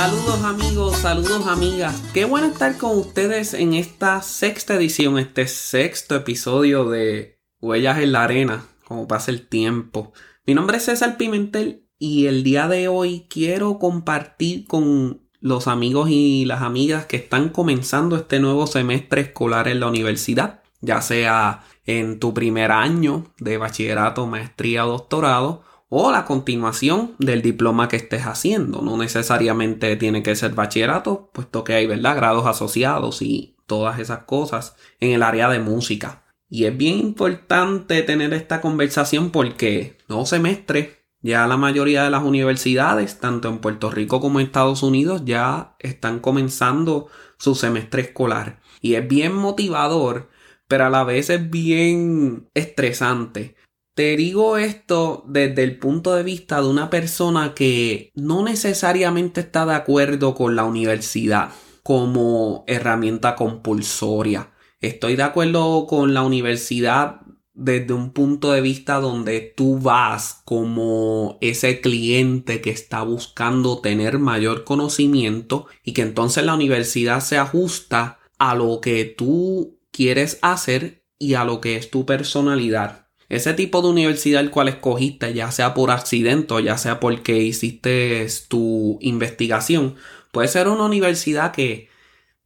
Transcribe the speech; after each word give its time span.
Saludos 0.00 0.42
amigos, 0.44 0.96
saludos 0.96 1.46
amigas. 1.46 2.02
Qué 2.14 2.24
bueno 2.24 2.46
estar 2.46 2.78
con 2.78 2.96
ustedes 2.96 3.52
en 3.52 3.74
esta 3.74 4.22
sexta 4.22 4.76
edición, 4.76 5.18
este 5.18 5.46
sexto 5.46 6.16
episodio 6.16 6.88
de 6.88 7.38
Huellas 7.60 7.98
en 7.98 8.12
la 8.12 8.24
Arena, 8.24 8.64
como 8.86 9.06
pasa 9.06 9.30
el 9.30 9.46
tiempo. 9.46 10.14
Mi 10.46 10.54
nombre 10.54 10.78
es 10.78 10.86
César 10.86 11.18
Pimentel 11.18 11.86
y 11.98 12.28
el 12.28 12.44
día 12.44 12.66
de 12.66 12.88
hoy 12.88 13.26
quiero 13.28 13.78
compartir 13.78 14.66
con 14.66 15.20
los 15.38 15.68
amigos 15.68 16.08
y 16.08 16.46
las 16.46 16.62
amigas 16.62 17.04
que 17.04 17.18
están 17.18 17.50
comenzando 17.50 18.16
este 18.16 18.40
nuevo 18.40 18.66
semestre 18.66 19.20
escolar 19.20 19.68
en 19.68 19.80
la 19.80 19.88
universidad, 19.88 20.62
ya 20.80 21.02
sea 21.02 21.66
en 21.84 22.20
tu 22.20 22.32
primer 22.32 22.72
año 22.72 23.34
de 23.38 23.58
bachillerato, 23.58 24.26
maestría 24.26 24.86
o 24.86 24.92
doctorado, 24.92 25.62
o 25.90 26.12
la 26.12 26.24
continuación 26.24 27.16
del 27.18 27.42
diploma 27.42 27.88
que 27.88 27.96
estés 27.96 28.22
haciendo. 28.22 28.80
No 28.80 28.96
necesariamente 28.96 29.96
tiene 29.96 30.22
que 30.22 30.36
ser 30.36 30.54
bachillerato, 30.54 31.30
puesto 31.34 31.64
que 31.64 31.74
hay, 31.74 31.86
¿verdad? 31.86 32.16
Grados 32.16 32.46
asociados 32.46 33.20
y 33.22 33.56
todas 33.66 33.98
esas 33.98 34.20
cosas 34.20 34.76
en 35.00 35.10
el 35.10 35.22
área 35.22 35.48
de 35.48 35.58
música. 35.58 36.24
Y 36.48 36.64
es 36.64 36.76
bien 36.76 36.98
importante 36.98 38.02
tener 38.02 38.32
esta 38.32 38.60
conversación 38.60 39.30
porque 39.30 39.98
no 40.08 40.26
semestre, 40.26 41.06
ya 41.22 41.46
la 41.48 41.56
mayoría 41.56 42.04
de 42.04 42.10
las 42.10 42.22
universidades, 42.22 43.18
tanto 43.18 43.48
en 43.48 43.58
Puerto 43.58 43.90
Rico 43.90 44.20
como 44.20 44.38
en 44.38 44.46
Estados 44.46 44.82
Unidos, 44.84 45.22
ya 45.24 45.74
están 45.80 46.20
comenzando 46.20 47.08
su 47.36 47.56
semestre 47.56 48.02
escolar. 48.02 48.60
Y 48.80 48.94
es 48.94 49.06
bien 49.06 49.34
motivador, 49.34 50.30
pero 50.68 50.86
a 50.86 50.90
la 50.90 51.02
vez 51.02 51.30
es 51.30 51.50
bien 51.50 52.48
estresante 52.54 53.56
te 53.94 54.16
digo 54.16 54.56
esto 54.56 55.24
desde 55.26 55.62
el 55.62 55.78
punto 55.78 56.14
de 56.14 56.22
vista 56.22 56.60
de 56.60 56.68
una 56.68 56.90
persona 56.90 57.54
que 57.54 58.10
no 58.14 58.42
necesariamente 58.42 59.40
está 59.40 59.66
de 59.66 59.74
acuerdo 59.74 60.34
con 60.34 60.56
la 60.56 60.64
universidad 60.64 61.50
como 61.82 62.64
herramienta 62.66 63.36
compulsoria. 63.36 64.52
Estoy 64.80 65.16
de 65.16 65.22
acuerdo 65.24 65.86
con 65.86 66.14
la 66.14 66.22
universidad 66.22 67.20
desde 67.52 67.92
un 67.92 68.12
punto 68.12 68.52
de 68.52 68.62
vista 68.62 69.00
donde 69.00 69.40
tú 69.40 69.78
vas 69.78 70.40
como 70.44 71.36
ese 71.42 71.82
cliente 71.82 72.62
que 72.62 72.70
está 72.70 73.02
buscando 73.02 73.80
tener 73.80 74.18
mayor 74.18 74.64
conocimiento 74.64 75.66
y 75.84 75.92
que 75.92 76.02
entonces 76.02 76.44
la 76.44 76.54
universidad 76.54 77.20
se 77.20 77.36
ajusta 77.36 78.18
a 78.38 78.54
lo 78.54 78.80
que 78.80 79.04
tú 79.04 79.78
quieres 79.90 80.38
hacer 80.40 81.04
y 81.18 81.34
a 81.34 81.44
lo 81.44 81.60
que 81.60 81.76
es 81.76 81.90
tu 81.90 82.06
personalidad. 82.06 83.09
Ese 83.30 83.54
tipo 83.54 83.80
de 83.80 83.88
universidad 83.88 84.40
el 84.40 84.50
cual 84.50 84.68
escogiste, 84.68 85.32
ya 85.32 85.52
sea 85.52 85.72
por 85.72 85.92
accidente 85.92 86.52
o 86.52 86.60
ya 86.60 86.76
sea 86.76 86.98
porque 86.98 87.38
hiciste 87.38 88.26
tu 88.48 88.98
investigación, 89.00 89.94
puede 90.32 90.48
ser 90.48 90.66
una 90.68 90.84
universidad 90.84 91.52
que 91.52 91.88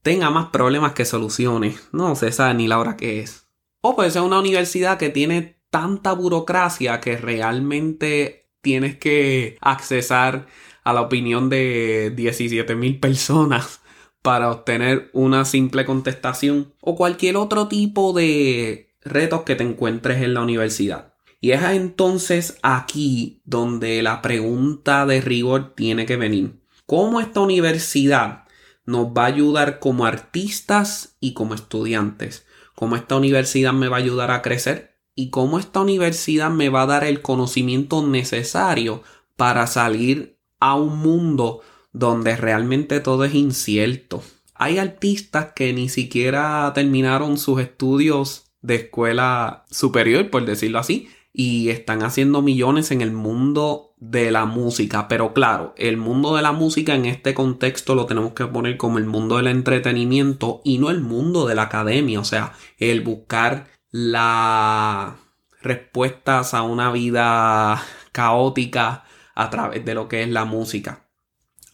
tenga 0.03 0.29
más 0.29 0.51
problemas 0.51 0.93
que 0.93 1.07
soluciones. 1.07 1.89
No 1.93 2.15
se 2.17 2.31
sabe 2.33 2.55
ni 2.55 2.69
la 2.69 2.79
hora 2.79 2.99
que 2.99 3.21
es. 3.21 3.49
O 3.81 3.97
puede 3.97 4.11
ser 4.11 4.23
una 4.23 4.39
universidad 4.39 4.99
que 4.99 5.09
tiene 5.09 5.57
tanta 5.71 6.13
burocracia 6.13 7.01
que 7.01 7.17
realmente 7.17 8.51
tienes 8.61 8.99
que 8.99 9.57
accesar 9.63 10.47
a 10.85 10.93
la 10.93 11.01
opinión 11.01 11.49
de 11.49 12.13
17 12.15 12.75
mil 12.75 13.01
personas 13.01 13.81
para 14.21 14.51
obtener 14.51 15.09
una 15.15 15.47
simple 15.47 15.87
contestación 15.87 16.75
o 16.81 16.95
cualquier 16.95 17.39
otro 17.39 17.69
tipo 17.69 18.13
de 18.13 18.94
retos 19.05 19.43
que 19.43 19.55
te 19.55 19.65
encuentres 19.65 20.23
en 20.23 20.35
la 20.35 20.43
universidad. 20.43 21.15
Y 21.41 21.53
es 21.53 21.63
entonces 21.63 22.59
aquí 22.63 23.43
donde 23.45 24.03
la 24.03 24.23
pregunta 24.23 25.05
de 25.05 25.21
rigor 25.21 25.75
tiene 25.75 26.07
que 26.07 26.17
venir. 26.17 26.63
¿Cómo 26.87 27.21
esta 27.21 27.41
universidad 27.41 28.45
nos 28.87 29.09
va 29.09 29.25
a 29.25 29.27
ayudar 29.27 29.79
como 29.79 30.07
artistas 30.07 31.17
y 31.21 31.35
como 31.35 31.55
estudiantes? 31.55 32.47
¿Cómo 32.75 32.97
esta 32.97 33.17
universidad 33.17 33.73
me 33.73 33.89
va 33.89 33.97
a 33.97 34.01
ayudar 34.01 34.31
a 34.31 34.43
crecer? 34.43 34.99
¿Y 35.15 35.31
cómo 35.31 35.59
esta 35.59 35.81
universidad 35.81 36.51
me 36.51 36.71
va 36.71 36.83
a 36.83 36.87
dar 36.87 37.05
el 37.05 37.23
conocimiento 37.23 38.07
necesario 38.07 39.03
para 39.37 39.67
salir 39.67 40.41
a 40.61 40.75
un 40.75 40.99
mundo 40.99 41.61
donde 41.93 42.37
realmente 42.37 43.01
todo 43.01 43.25
es 43.25 43.35
incierto? 43.35 44.23
Hay 44.55 44.79
artistas 44.79 45.53
que 45.55 45.73
ni 45.73 45.89
siquiera 45.89 46.73
terminaron 46.75 47.39
sus 47.39 47.61
estudios 47.61 48.45
de 48.65 48.77
escuela 48.77 49.65
superior, 49.71 50.31
por 50.31 50.47
decirlo 50.47 50.79
así, 50.79 51.11
y 51.35 51.69
están 51.69 52.03
haciendo 52.03 52.41
millones 52.41 52.91
en 52.93 53.03
el 53.03 53.13
mundo 53.13 53.93
de 53.99 54.31
la 54.31 54.47
música. 54.47 55.07
Pero 55.07 55.35
claro, 55.35 55.75
el 55.77 55.99
mundo 55.99 56.35
de 56.35 56.43
la 56.43 56.53
música 56.53 56.95
en 56.95 57.05
este 57.05 57.35
contexto 57.35 57.95
lo 57.95 58.07
tenemos 58.07 58.33
que 58.33 58.47
poner 58.47 58.79
como 58.79 58.97
el 58.97 59.05
mundo 59.05 59.37
del 59.37 59.49
entretenimiento 59.49 60.63
y 60.65 60.79
no 60.79 60.91
el 60.91 61.03
mundo 61.03 61.47
de 61.47 61.55
la 61.55 61.63
academia. 61.63 62.21
O 62.21 62.25
sea, 62.25 62.55
el 62.79 63.03
buscar 63.03 63.67
las 63.91 65.13
respuestas 65.61 66.55
a 66.55 66.63
una 66.63 66.91
vida 66.91 67.83
caótica 68.13 69.05
a 69.35 69.51
través 69.51 69.85
de 69.85 69.95
lo 69.95 70.09
que 70.09 70.23
es 70.23 70.29
la 70.31 70.47
música. 70.47 71.11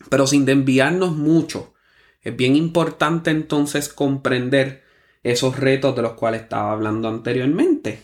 Pero 0.09 0.27
sin 0.27 0.49
enviarnos 0.49 1.15
mucho, 1.15 1.75
es 2.21 2.37
bien 2.37 2.57
importante 2.57 3.31
entonces 3.31 3.89
comprender 3.89 4.90
esos 5.22 5.58
retos 5.58 5.94
de 5.97 6.03
los 6.03 6.12
cuales 6.12 6.42
estaba 6.42 6.72
hablando 6.72 7.08
anteriormente. 7.08 8.03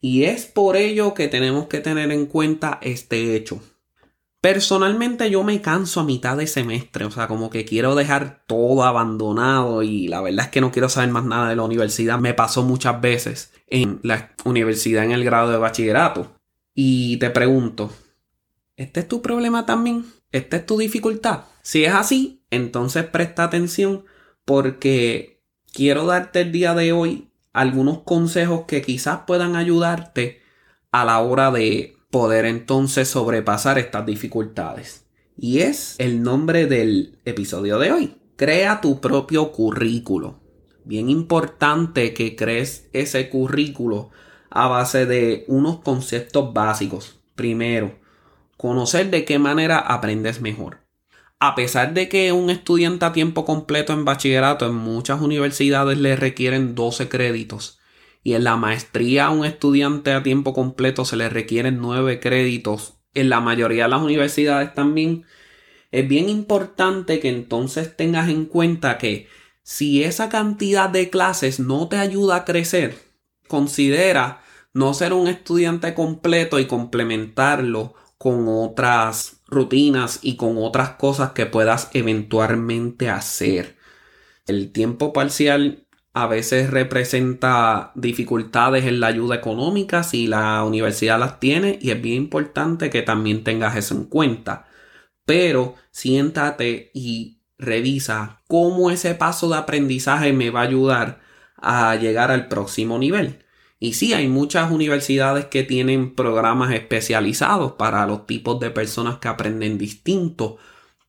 Y 0.00 0.24
es 0.24 0.46
por 0.46 0.76
ello 0.76 1.14
que 1.14 1.28
tenemos 1.28 1.68
que 1.68 1.80
tener 1.80 2.10
en 2.10 2.26
cuenta 2.26 2.78
este 2.82 3.36
hecho. 3.36 3.60
Personalmente 4.40 5.30
yo 5.30 5.44
me 5.44 5.60
canso 5.62 6.00
a 6.00 6.04
mitad 6.04 6.36
de 6.36 6.48
semestre, 6.48 7.04
o 7.04 7.12
sea, 7.12 7.28
como 7.28 7.48
que 7.48 7.64
quiero 7.64 7.94
dejar 7.94 8.42
todo 8.48 8.82
abandonado 8.82 9.84
y 9.84 10.08
la 10.08 10.20
verdad 10.20 10.46
es 10.46 10.50
que 10.50 10.60
no 10.60 10.72
quiero 10.72 10.88
saber 10.88 11.10
más 11.10 11.24
nada 11.24 11.48
de 11.48 11.54
la 11.54 11.62
universidad. 11.62 12.18
Me 12.18 12.34
pasó 12.34 12.64
muchas 12.64 13.00
veces 13.00 13.52
en 13.68 14.00
la 14.02 14.34
universidad 14.44 15.04
en 15.04 15.12
el 15.12 15.24
grado 15.24 15.52
de 15.52 15.58
bachillerato. 15.58 16.34
Y 16.74 17.18
te 17.18 17.30
pregunto, 17.30 17.92
¿este 18.76 19.00
es 19.00 19.08
tu 19.08 19.22
problema 19.22 19.64
también? 19.64 20.06
¿Esta 20.32 20.56
es 20.56 20.66
tu 20.66 20.76
dificultad? 20.76 21.44
Si 21.62 21.84
es 21.84 21.94
así, 21.94 22.44
entonces 22.50 23.04
presta 23.04 23.44
atención 23.44 24.04
porque 24.44 25.31
quiero 25.72 26.06
darte 26.06 26.42
el 26.42 26.52
día 26.52 26.74
de 26.74 26.92
hoy 26.92 27.28
algunos 27.52 28.00
consejos 28.00 28.64
que 28.66 28.82
quizás 28.82 29.20
puedan 29.26 29.56
ayudarte 29.56 30.40
a 30.90 31.04
la 31.04 31.20
hora 31.20 31.50
de 31.50 31.96
poder 32.10 32.44
entonces 32.44 33.08
sobrepasar 33.08 33.78
estas 33.78 34.06
dificultades. 34.06 35.06
Y 35.36 35.60
es 35.60 35.96
el 35.98 36.22
nombre 36.22 36.66
del 36.66 37.18
episodio 37.24 37.78
de 37.78 37.92
hoy. 37.92 38.16
Crea 38.36 38.80
tu 38.80 39.00
propio 39.00 39.52
currículo. 39.52 40.40
Bien 40.84 41.08
importante 41.08 42.12
que 42.12 42.36
crees 42.36 42.88
ese 42.92 43.28
currículo 43.28 44.10
a 44.50 44.68
base 44.68 45.06
de 45.06 45.44
unos 45.48 45.80
conceptos 45.80 46.52
básicos. 46.52 47.20
Primero, 47.34 47.98
conocer 48.56 49.10
de 49.10 49.24
qué 49.24 49.38
manera 49.38 49.78
aprendes 49.78 50.40
mejor 50.40 50.81
a 51.44 51.56
pesar 51.56 51.92
de 51.92 52.08
que 52.08 52.30
un 52.30 52.50
estudiante 52.50 53.04
a 53.04 53.12
tiempo 53.12 53.44
completo 53.44 53.92
en 53.92 54.04
bachillerato 54.04 54.64
en 54.64 54.76
muchas 54.76 55.20
universidades 55.20 55.98
le 55.98 56.14
requieren 56.14 56.76
12 56.76 57.08
créditos 57.08 57.80
y 58.22 58.34
en 58.34 58.44
la 58.44 58.54
maestría 58.54 59.26
a 59.26 59.30
un 59.30 59.44
estudiante 59.44 60.12
a 60.12 60.22
tiempo 60.22 60.54
completo 60.54 61.04
se 61.04 61.16
le 61.16 61.28
requieren 61.28 61.80
9 61.80 62.20
créditos, 62.20 62.94
en 63.12 63.28
la 63.28 63.40
mayoría 63.40 63.84
de 63.84 63.88
las 63.90 64.02
universidades 64.02 64.72
también, 64.72 65.24
es 65.90 66.06
bien 66.06 66.28
importante 66.28 67.18
que 67.18 67.30
entonces 67.30 67.96
tengas 67.96 68.28
en 68.28 68.44
cuenta 68.44 68.96
que 68.96 69.26
si 69.64 70.04
esa 70.04 70.28
cantidad 70.28 70.90
de 70.90 71.10
clases 71.10 71.58
no 71.58 71.88
te 71.88 71.96
ayuda 71.96 72.36
a 72.36 72.44
crecer, 72.44 72.96
considera 73.48 74.44
no 74.74 74.94
ser 74.94 75.12
un 75.12 75.26
estudiante 75.26 75.92
completo 75.92 76.60
y 76.60 76.66
complementarlo 76.66 77.94
con 78.16 78.46
otras 78.46 79.41
rutinas 79.52 80.18
y 80.22 80.36
con 80.36 80.56
otras 80.58 80.90
cosas 80.90 81.32
que 81.32 81.46
puedas 81.46 81.90
eventualmente 81.92 83.10
hacer. 83.10 83.76
El 84.46 84.72
tiempo 84.72 85.12
parcial 85.12 85.86
a 86.14 86.26
veces 86.26 86.70
representa 86.70 87.92
dificultades 87.94 88.84
en 88.84 89.00
la 89.00 89.06
ayuda 89.08 89.36
económica 89.36 90.02
si 90.02 90.26
la 90.26 90.62
universidad 90.64 91.18
las 91.18 91.40
tiene 91.40 91.78
y 91.80 91.90
es 91.90 92.02
bien 92.02 92.16
importante 92.16 92.90
que 92.90 93.02
también 93.02 93.44
tengas 93.44 93.76
eso 93.76 93.94
en 93.94 94.04
cuenta. 94.04 94.66
Pero 95.24 95.76
siéntate 95.90 96.90
y 96.94 97.40
revisa 97.58 98.42
cómo 98.48 98.90
ese 98.90 99.14
paso 99.14 99.48
de 99.48 99.56
aprendizaje 99.56 100.32
me 100.32 100.50
va 100.50 100.60
a 100.60 100.64
ayudar 100.64 101.20
a 101.56 101.94
llegar 101.96 102.30
al 102.30 102.48
próximo 102.48 102.98
nivel. 102.98 103.41
Y 103.82 103.94
sí, 103.94 104.12
hay 104.12 104.28
muchas 104.28 104.70
universidades 104.70 105.46
que 105.46 105.64
tienen 105.64 106.14
programas 106.14 106.72
especializados 106.72 107.72
para 107.72 108.06
los 108.06 108.26
tipos 108.26 108.60
de 108.60 108.70
personas 108.70 109.18
que 109.18 109.26
aprenden 109.26 109.76
distinto, 109.76 110.56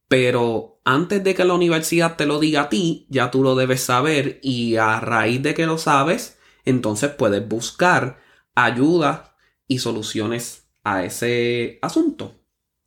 pero 0.08 0.82
antes 0.84 1.24
de 1.24 1.36
que 1.36 1.46
la 1.46 1.54
universidad 1.54 2.16
te 2.16 2.26
lo 2.26 2.40
diga 2.40 2.62
a 2.62 2.70
ti, 2.70 3.06
ya 3.12 3.30
tú 3.30 3.44
lo 3.44 3.54
debes 3.54 3.82
saber 3.82 4.40
y 4.42 4.78
a 4.78 5.00
raíz 5.00 5.44
de 5.44 5.54
que 5.54 5.68
lo 5.68 5.78
sabes, 5.78 6.40
entonces 6.66 7.12
puedes 7.12 7.48
buscar 7.48 8.18
ayuda 8.56 9.38
y 9.68 9.78
soluciones 9.78 10.68
a 10.84 11.04
ese 11.04 11.78
asunto. 11.84 12.42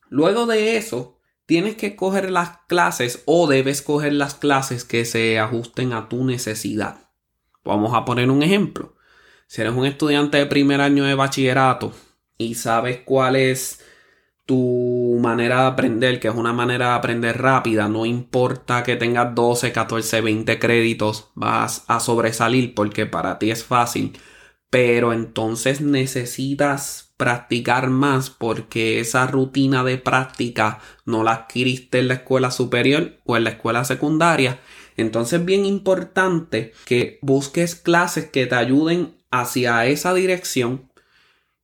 Luego 0.09 0.47
de 0.47 0.79
eso, 0.79 1.21
tienes 1.47 1.77
que 1.77 1.95
coger 1.95 2.33
las 2.33 2.59
clases 2.67 3.23
o 3.25 3.47
debes 3.47 3.83
coger 3.83 4.15
las 4.15 4.35
clases 4.35 4.83
que 4.83 5.05
se 5.05 5.39
ajusten 5.39 5.93
a 5.93 6.09
tu 6.09 6.25
necesidad. 6.25 7.09
Vamos 7.63 7.95
a 7.95 8.05
poner 8.05 8.33
un 8.33 8.43
ejemplo. 8.43 8.96
Si 9.47 9.61
eres 9.61 9.75
un 9.75 9.87
estudiante 9.87 10.39
de 10.39 10.47
primer 10.47 10.81
año 10.81 11.05
de 11.05 11.15
bachillerato 11.15 11.93
y 12.37 12.55
sabes 12.55 13.01
cuál 13.05 13.37
es 13.37 13.81
tu 14.45 15.19
manera 15.21 15.63
de 15.63 15.67
aprender, 15.67 16.21
que 16.21 16.29
es 16.29 16.35
una 16.35 16.53
manera 16.53 16.89
de 16.89 16.95
aprender 16.95 17.41
rápida, 17.41 17.89
no 17.89 18.07
importa 18.07 18.83
que 18.83 18.97
tengas 18.97 19.35
12, 19.35 19.73
14, 19.73 20.21
20 20.21 20.59
créditos, 20.59 21.31
vas 21.35 21.85
a 21.89 22.01
sobresalir 22.01 22.75
porque 22.75 23.07
para 23.07 23.39
ti 23.39 23.51
es 23.51 23.65
fácil, 23.65 24.19
pero 24.71 25.13
entonces 25.13 25.81
necesitas 25.81 27.15
practicar 27.17 27.89
más 27.89 28.31
porque 28.31 29.01
esa 29.01 29.27
rutina 29.27 29.85
de 29.85 29.99
práctica 29.99 30.81
no 31.05 31.23
la 31.25 31.33
adquiriste 31.33 32.01
en 32.01 32.09
la 32.09 32.15
escuela 32.15 32.51
superior 32.51 33.21
o 33.25 33.37
en 33.37 33.45
la 33.45 33.51
escuela 33.51 33.85
secundaria. 33.85 34.61
Entonces 34.97 35.41
es 35.41 35.47
bien 35.47 35.65
importante 35.67 36.73
que 36.85 37.19
busques 37.23 37.75
clases 37.75 38.27
que 38.27 38.47
te 38.47 38.55
ayuden 38.55 39.17
hacia 39.41 39.87
esa 39.87 40.15
dirección 40.15 40.91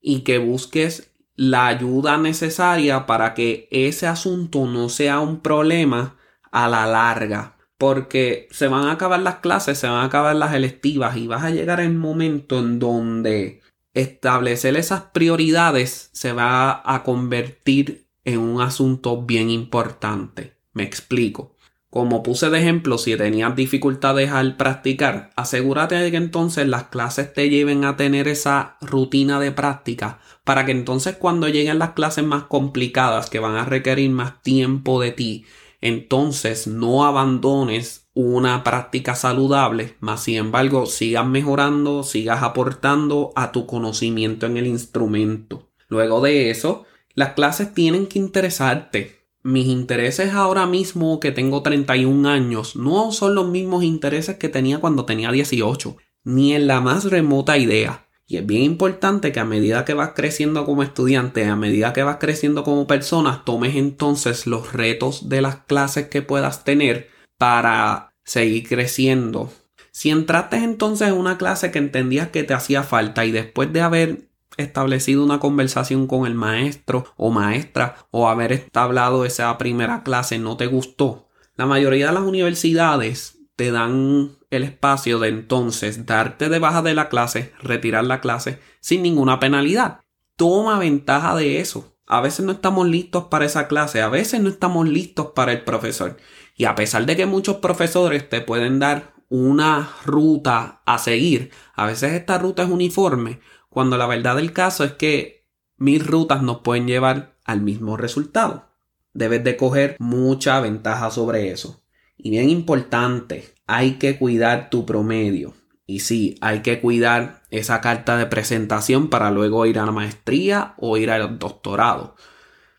y 0.01 0.21
que 0.21 0.39
busques 0.39 1.13
la 1.37 1.67
ayuda 1.67 2.19
necesaria 2.19 3.07
para 3.07 3.35
que 3.35 3.69
ese 3.71 4.07
asunto 4.07 4.67
no 4.67 4.89
sea 4.89 5.21
un 5.21 5.41
problema 5.41 6.17
a 6.51 6.69
la 6.69 6.87
larga. 6.87 7.57
Porque 7.79 8.47
se 8.53 8.69
van 8.69 8.87
a 8.87 8.93
acabar 8.93 9.21
las 9.21 9.37
clases, 9.37 9.79
se 9.79 9.89
van 9.89 10.03
a 10.03 10.05
acabar 10.05 10.37
las 10.37 10.55
electivas 10.55 11.17
y 11.17 11.27
vas 11.27 11.43
a 11.43 11.51
llegar 11.51 11.81
el 11.81 11.95
momento 11.95 12.59
en 12.61 12.79
donde 12.79 13.61
establecer 13.95 14.77
esas 14.77 15.03
prioridades 15.13 16.11
se 16.13 16.33
va 16.33 16.83
a 16.85 17.03
convertir 17.03 18.07
en 18.25 18.39
un 18.39 18.61
asunto 18.61 19.23
bien 19.23 19.51
importante. 19.51 20.57
Me 20.73 20.85
explico. 20.85 21.57
Como 21.93 22.23
puse 22.23 22.49
de 22.49 22.59
ejemplo, 22.59 22.97
si 22.97 23.15
tenías 23.19 23.55
dificultades 23.55 24.31
al 24.31 24.57
practicar, 24.57 25.29
asegúrate 25.37 25.97
de 25.97 26.11
que 26.11 26.17
entonces 26.17 26.67
las 26.67 26.85
clases 26.85 27.35
te 27.35 27.51
lleven 27.51 27.85
a 27.85 27.99
tener 27.99 28.29
esa 28.29 28.79
rutina 28.81 29.39
de 29.39 29.53
práctica 29.53 30.19
para 30.43 30.65
que 30.65 30.73
entonces 30.73 31.17
cuando 31.17 31.49
lleguen 31.49 31.79
las 31.79 31.91
clases 31.91 32.25
más 32.25 32.45
complicadas 32.45 33.29
que 33.29 33.41
van 33.41 33.57
a 33.57 33.67
requerir 33.67 34.09
más 34.09 34.43
tiempo 34.43 35.03
de 35.03 35.13
ti, 35.13 35.45
entonces 35.83 36.67
no 36.67 37.05
abandones 37.05 38.09
una 38.15 38.65
práctica 38.65 39.15
saludable, 39.15 39.95
más 40.01 40.23
sin 40.23 40.37
embargo 40.37 40.87
sigas 40.87 41.27
mejorando, 41.27 42.05
sigas 42.05 42.43
aportando 42.43 43.35
a 43.37 43.53
tu 43.53 43.67
conocimiento 43.67 44.47
en 44.47 44.57
el 44.57 44.67
instrumento. 44.67 45.69
Luego 45.89 46.23
de 46.23 46.49
eso, 46.49 46.87
las 47.13 47.35
clases 47.35 47.75
tienen 47.75 48.07
que 48.07 48.19
interesarte 48.19 49.22
mis 49.43 49.67
intereses 49.67 50.33
ahora 50.33 50.67
mismo 50.67 51.19
que 51.21 51.33
tengo 51.33 51.63
31 51.63 52.29
años 52.29 52.77
no 52.77 53.13
son 53.13 53.35
los 53.35 53.49
mismos 53.49 53.83
intereses 53.83 54.37
que 54.37 54.49
tenía 54.49 54.79
cuando 54.79 55.05
tenía 55.05 55.33
18, 55.33 55.97
ni 56.25 56.55
en 56.55 56.67
la 56.67 56.81
más 56.81 57.05
remota 57.05 57.59
idea. 57.59 58.09
Y 58.27 58.37
es 58.37 58.47
bien 58.47 58.63
importante 58.63 59.33
que 59.33 59.41
a 59.41 59.45
medida 59.45 59.85
que 59.85 59.95
vas 59.95 60.13
creciendo 60.15 60.65
como 60.65 60.83
estudiante, 60.83 61.45
a 61.45 61.57
medida 61.57 61.93
que 61.93 62.03
vas 62.03 62.17
creciendo 62.19 62.65
como 62.65 62.87
persona, 62.87 63.43
tomes 63.45 63.77
entonces 63.77 64.47
los 64.47 64.73
retos 64.73 65.29
de 65.29 65.43
las 65.43 65.57
clases 65.57 66.09
que 66.09 66.23
puedas 66.23 66.65
tener 66.65 67.11
para 67.37 68.15
seguir 68.25 68.69
creciendo. 68.69 69.53
Si 69.91 70.09
entraste 70.09 70.57
entonces 70.57 71.09
en 71.09 71.15
una 71.15 71.37
clase 71.37 71.71
que 71.71 71.79
entendías 71.79 72.29
que 72.29 72.45
te 72.45 72.55
hacía 72.55 72.83
falta 72.83 73.27
y 73.27 73.33
después 73.33 73.73
de 73.73 73.83
haber 73.83 74.32
establecido 74.57 75.25
una 75.25 75.41
conversación 75.41 76.07
con 76.07 76.27
el 76.27 76.35
maestro 76.35 77.07
o 77.17 77.31
maestra 77.31 77.97
o 78.11 78.29
haber 78.29 78.53
establecido 78.53 79.25
esa 79.25 79.57
primera 79.59 80.03
clase 80.03 80.39
no 80.39 80.57
te 80.57 80.67
gustó. 80.67 81.29
La 81.57 81.67
mayoría 81.67 82.09
de 82.09 82.13
las 82.13 82.23
universidades 82.23 83.39
te 83.57 83.71
dan 83.71 84.33
el 84.51 84.65
espacio 84.65 85.19
de 85.19 85.29
entonces 85.29 86.07
darte 86.07 86.49
de 86.49 86.59
baja 86.59 86.83
de 86.83 86.95
la 86.95 87.09
clase, 87.09 87.53
retirar 87.63 88.05
la 88.05 88.21
clase 88.21 88.59
sin 88.81 89.03
ninguna 89.03 89.41
penalidad. 89.41 90.01
Toma 90.37 90.79
ventaja 90.79 91.37
de 91.37 91.61
eso. 91.61 91.97
A 92.07 92.21
veces 92.21 92.45
no 92.45 92.53
estamos 92.53 92.89
listos 92.89 93.25
para 93.25 93.45
esa 93.45 93.69
clase, 93.69 94.03
a 94.03 94.09
veces 94.09 94.41
no 94.41 94.49
estamos 94.49 94.89
listos 94.89 95.29
para 95.35 95.53
el 95.53 95.63
profesor. 95.63 96.17
Y 96.57 96.65
a 96.65 96.75
pesar 96.75 97.07
de 97.07 97.17
que 97.17 97.27
muchos 97.27 97.57
profesores 97.57 98.29
te 98.29 98.41
pueden 98.41 98.79
dar 98.79 99.15
una 99.29 99.91
ruta 100.05 100.83
a 100.85 100.99
seguir, 100.99 101.51
a 101.75 101.87
veces 101.87 102.13
esta 102.13 102.37
ruta 102.37 102.65
es 102.65 102.69
uniforme, 102.69 103.41
cuando 103.73 103.97
la 103.97 104.07
verdad 104.07 104.37
del 104.37 104.53
caso 104.53 104.85
es 104.85 104.93
que 104.93 105.47
mil 105.79 106.05
rutas 106.05 106.43
nos 106.43 106.59
pueden 106.59 106.87
llevar 106.87 107.39
al 107.45 107.63
mismo 107.63 107.97
resultado. 107.97 108.69
Debes 109.15 109.43
de 109.45 109.57
coger 109.57 109.97
mucha 109.99 110.61
ventaja 110.61 111.11
sobre 111.11 111.51
eso. 111.51 111.83
Y 112.19 112.31
bien 112.31 112.51
importante, 112.51 113.55
hay 113.67 113.93
que 113.93 114.19
cuidar 114.19 114.69
tu 114.69 114.85
promedio. 114.85 115.55
Y 115.87 116.01
sí, 116.01 116.37
hay 116.43 116.61
que 116.61 116.81
cuidar 116.81 117.43
esa 117.51 117.81
carta 117.81 118.19
de 118.19 118.27
presentación 118.27 119.09
para 119.09 119.31
luego 119.31 119.65
ir 119.65 119.79
a 119.79 119.87
la 119.87 119.93
maestría 119.93 120.75
o 120.77 120.99
ir 120.99 121.11
al 121.11 121.39
doctorado. 121.39 122.15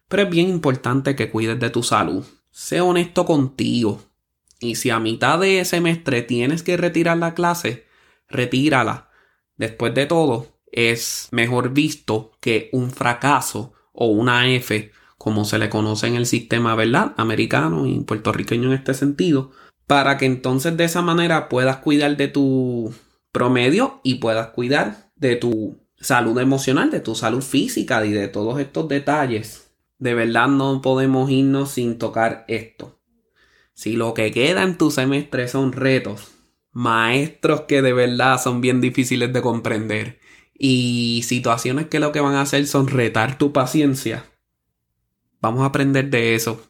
Pero 0.07 0.23
es 0.23 0.29
bien 0.29 0.47
importante 0.47 1.15
que 1.15 1.31
cuides 1.31 1.59
de 1.59 1.71
tu 1.71 1.81
salud. 1.81 2.23
Sé 2.51 2.81
honesto 2.81 3.25
contigo. 3.25 3.99
Y 4.59 4.75
si 4.75 4.91
a 4.91 4.99
mitad 4.99 5.39
de 5.39 5.65
semestre 5.65 6.21
tienes 6.21 6.61
que 6.61 6.77
retirar 6.77 7.17
la 7.17 7.33
clase, 7.33 7.87
retírala. 8.29 9.09
Después 9.57 9.93
de 9.95 10.05
todo, 10.05 10.52
es 10.73 11.29
mejor 11.31 11.69
visto 11.73 12.31
que 12.41 12.69
un 12.73 12.91
fracaso 12.91 13.73
o 13.93 14.07
una 14.07 14.49
F, 14.49 14.91
como 15.17 15.45
se 15.45 15.59
le 15.59 15.69
conoce 15.69 16.07
en 16.07 16.15
el 16.15 16.25
sistema, 16.25 16.75
¿verdad? 16.75 17.13
Americano 17.15 17.85
y 17.85 17.99
puertorriqueño 18.01 18.69
en 18.69 18.73
este 18.73 18.93
sentido, 18.93 19.51
para 19.87 20.17
que 20.17 20.25
entonces 20.25 20.75
de 20.75 20.83
esa 20.83 21.01
manera 21.01 21.47
puedas 21.47 21.77
cuidar 21.77 22.17
de 22.17 22.27
tu 22.27 22.93
promedio 23.31 24.01
y 24.03 24.15
puedas 24.15 24.47
cuidar 24.47 25.11
de 25.15 25.35
tu 25.35 25.77
salud 25.99 26.37
emocional, 26.39 26.89
de 26.91 26.99
tu 26.99 27.15
salud 27.15 27.41
física 27.41 28.03
y 28.05 28.11
de 28.11 28.27
todos 28.27 28.59
estos 28.59 28.87
detalles. 28.87 29.71
De 29.99 30.13
verdad 30.13 30.47
no 30.47 30.81
podemos 30.81 31.29
irnos 31.29 31.71
sin 31.71 31.97
tocar 31.97 32.45
esto. 32.47 32.99
Si 33.73 33.93
lo 33.95 34.13
que 34.13 34.31
queda 34.31 34.63
en 34.63 34.77
tu 34.77 34.91
semestre 34.91 35.47
son 35.47 35.71
retos, 35.71 36.31
maestros 36.71 37.61
que 37.61 37.81
de 37.81 37.93
verdad 37.93 38.41
son 38.41 38.61
bien 38.61 38.81
difíciles 38.81 39.31
de 39.31 39.41
comprender, 39.41 40.19
y 40.65 41.24
situaciones 41.24 41.88
que 41.88 42.00
lo 42.00 42.13
que 42.13 42.22
van 42.22 42.36
a 42.36 42.41
hacer 42.41 42.65
son 42.67 42.88
retar 42.88 43.38
tu 43.38 43.51
paciencia, 43.51 44.24
vamos 45.41 45.63
a 45.63 45.65
aprender 45.65 46.10
de 46.10 46.36
eso. 46.36 46.65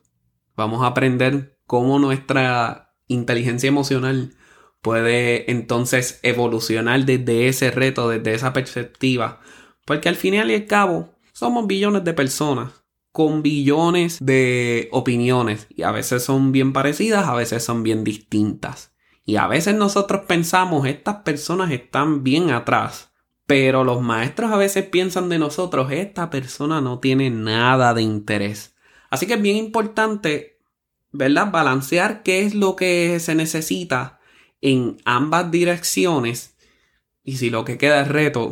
Vamos 0.56 0.82
a 0.82 0.88
aprender 0.88 1.60
cómo 1.68 2.00
nuestra 2.00 2.96
inteligencia 3.06 3.68
emocional 3.68 4.34
puede 4.82 5.52
entonces 5.52 6.20
evolucionar 6.24 7.06
desde 7.06 7.48
ese 7.48 7.70
reto, 7.70 8.10
desde 8.10 8.34
esa 8.34 8.52
perspectiva. 8.52 9.42
Porque 9.86 10.10
al 10.10 10.16
final 10.16 10.50
y 10.50 10.56
al 10.56 10.66
cabo 10.66 11.14
somos 11.32 11.68
billones 11.68 12.04
de 12.04 12.16
personas 12.16 12.72
con 13.12 13.44
billones 13.44 14.18
de 14.26 14.90
opiniones 14.92 15.68
y 15.70 15.84
a 15.84 15.92
veces 15.92 16.24
son 16.24 16.52
bien 16.52 16.74
parecidas, 16.74 17.28
a 17.28 17.36
veces 17.36 17.64
son 17.64 17.84
bien 17.84 18.04
distintas. 18.04 18.92
Y 19.24 19.36
a 19.36 19.46
veces 19.46 19.76
nosotros 19.76 20.22
pensamos 20.28 20.88
estas 20.88 21.18
personas 21.18 21.70
están 21.70 22.24
bien 22.24 22.50
atrás 22.50 23.13
pero 23.54 23.84
los 23.84 24.02
maestros 24.02 24.52
a 24.52 24.58
veces 24.58 24.84
piensan 24.88 25.30
de 25.30 25.38
nosotros, 25.38 25.92
esta 25.92 26.32
persona 26.32 26.82
no 26.82 26.98
tiene 26.98 27.30
nada 27.30 27.94
de 27.94 28.02
interés. 28.02 28.76
Así 29.12 29.28
que 29.28 29.36
es 29.36 29.42
bien 29.44 29.58
importante, 29.58 30.60
¿verdad? 31.12 31.52
Balancear 31.52 32.24
qué 32.24 32.48
es 32.48 32.56
lo 32.56 32.76
que 32.76 33.20
se 33.20 33.36
necesita 33.36 34.20
en 34.60 34.98
ambas 35.06 35.52
direcciones. 35.52 36.56
Y 37.24 37.38
si 37.38 37.52
lo 37.52 37.64
que 37.64 37.78
queda 37.78 38.02
es 38.02 38.08
reto, 38.08 38.50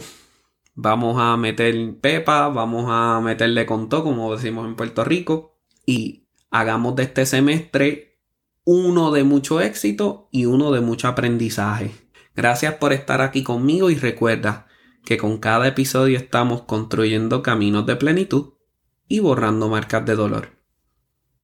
vamos 0.75 1.17
a 1.19 1.35
meter 1.35 1.97
pepa, 1.99 2.49
vamos 2.49 2.85
a 2.87 3.19
meterle 3.21 3.65
con 3.65 3.89
todo, 3.89 4.03
como 4.03 4.35
decimos 4.35 4.67
en 4.67 4.75
Puerto 4.75 5.03
Rico, 5.03 5.57
y 5.83 6.27
hagamos 6.51 6.95
de 6.95 7.03
este 7.05 7.25
semestre 7.25 8.19
uno 8.65 9.09
de 9.09 9.23
mucho 9.23 9.61
éxito 9.61 10.29
y 10.31 10.45
uno 10.45 10.71
de 10.71 10.81
mucho 10.81 11.07
aprendizaje. 11.07 11.89
Gracias 12.35 12.75
por 12.75 12.93
estar 12.93 13.21
aquí 13.21 13.41
conmigo 13.41 13.89
y 13.89 13.95
recuerda, 13.95 14.67
que 15.03 15.17
con 15.17 15.37
cada 15.37 15.67
episodio 15.67 16.17
estamos 16.17 16.63
construyendo 16.63 17.41
caminos 17.41 17.85
de 17.85 17.95
plenitud 17.95 18.53
y 19.07 19.19
borrando 19.19 19.69
marcas 19.69 20.05
de 20.05 20.15
dolor. 20.15 20.60